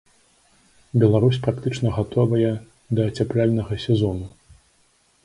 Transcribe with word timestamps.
Беларусь 1.01 1.37
практычна 1.47 1.91
гатовая 1.97 2.53
да 3.01 3.07
ацяпляльнага 3.11 3.73
сезону. 3.85 4.25